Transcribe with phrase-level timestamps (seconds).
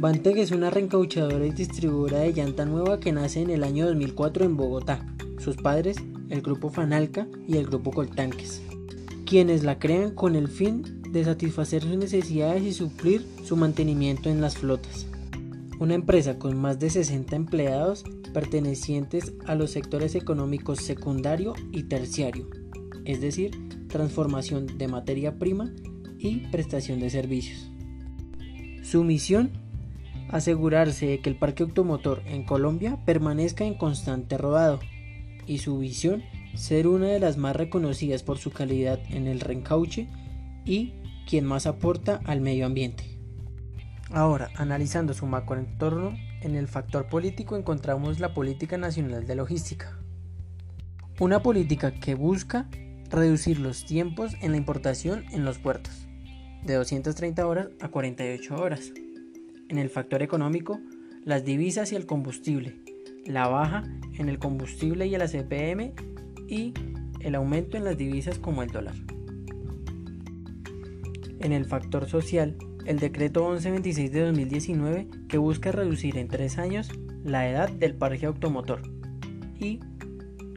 [0.00, 4.44] Banteg es una reencauchadora y distribuidora de llanta nueva que nace en el año 2004
[4.44, 5.04] en Bogotá.
[5.40, 5.96] Sus padres,
[6.28, 8.62] el grupo Fanalca y el grupo Coltanques,
[9.26, 14.40] quienes la crean con el fin de satisfacer sus necesidades y suplir su mantenimiento en
[14.40, 15.06] las flotas.
[15.80, 22.48] Una empresa con más de 60 empleados pertenecientes a los sectores económicos secundario y terciario,
[23.04, 23.50] es decir,
[23.88, 25.72] transformación de materia prima
[26.20, 27.68] y prestación de servicios.
[28.84, 29.66] Su misión
[30.30, 34.80] asegurarse de que el parque automotor en Colombia permanezca en constante rodado
[35.46, 36.22] y su visión
[36.54, 40.08] ser una de las más reconocidas por su calidad en el reencauche
[40.64, 40.94] y
[41.28, 43.04] quien más aporta al medio ambiente.
[44.10, 49.98] Ahora, analizando su macroentorno, en el factor político encontramos la Política Nacional de Logística.
[51.20, 52.68] Una política que busca
[53.10, 56.06] reducir los tiempos en la importación en los puertos,
[56.64, 58.92] de 230 horas a 48 horas
[59.68, 60.80] en el factor económico,
[61.24, 62.76] las divisas y el combustible,
[63.26, 63.84] la baja
[64.18, 65.92] en el combustible y el CPM
[66.48, 66.72] y
[67.20, 68.94] el aumento en las divisas como el dólar.
[71.40, 76.90] En el factor social, el decreto 1126 de 2019 que busca reducir en tres años
[77.22, 78.82] la edad del parque automotor
[79.60, 79.80] y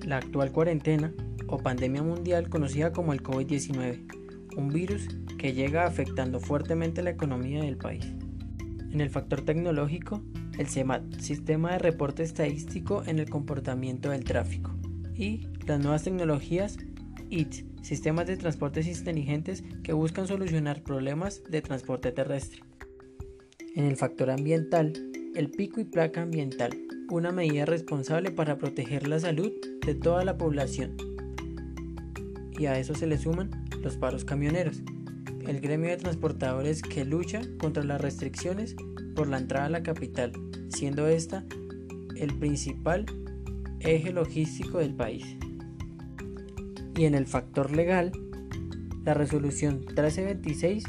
[0.05, 1.13] la actual cuarentena
[1.47, 7.61] o pandemia mundial conocida como el COVID-19, un virus que llega afectando fuertemente la economía
[7.61, 8.05] del país.
[8.91, 10.21] En el factor tecnológico,
[10.57, 14.71] el CEMAT, Sistema de Reporte Estadístico en el Comportamiento del Tráfico.
[15.15, 16.77] Y las nuevas tecnologías,
[17.29, 22.63] IT, Sistemas de Transportes Inteligentes que buscan solucionar problemas de transporte terrestre.
[23.75, 24.91] En el factor ambiental,
[25.35, 26.77] el pico y placa ambiental,
[27.09, 29.51] una medida responsable para proteger la salud
[29.85, 30.97] de toda la población.
[32.59, 33.49] Y a eso se le suman
[33.81, 34.83] los paros camioneros,
[35.47, 38.75] el gremio de transportadores que lucha contra las restricciones
[39.15, 40.31] por la entrada a la capital,
[40.69, 41.45] siendo esta
[42.15, 43.05] el principal
[43.79, 45.25] eje logístico del país.
[46.95, 48.11] Y en el factor legal,
[49.03, 50.83] la resolución 1326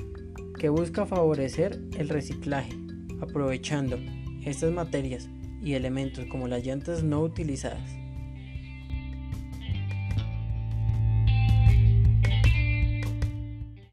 [0.58, 2.72] que busca favorecer el reciclaje,
[3.20, 3.98] aprovechando
[4.44, 5.28] estas materias
[5.62, 8.01] y elementos como las llantas no utilizadas.